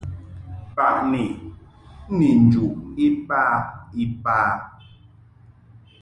Baʼni 0.75 1.23
ni 2.17 2.27
njuʼ 2.43 2.71
iba 3.05 3.41
iba. 4.03 4.37